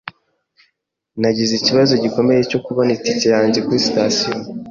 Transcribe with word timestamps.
Nagize 1.21 1.53
ikibazo 1.55 1.93
gikomeye 2.03 2.41
cyo 2.49 2.59
kubona 2.65 2.89
itike 2.97 3.27
yanjye 3.35 3.59
kuri 3.65 3.85
sitasiyo. 3.87 4.29